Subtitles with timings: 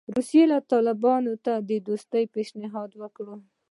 [0.15, 3.25] روسیې طالبانو ته د دوستۍ پېشنهاد وکړ.